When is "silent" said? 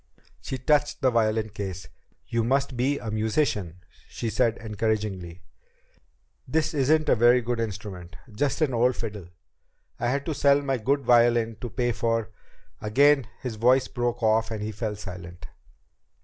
14.95-15.45